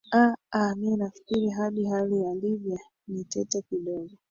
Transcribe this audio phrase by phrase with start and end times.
[0.53, 4.13] aa mimi nafikiri hadi hali ya libya nitete kidogo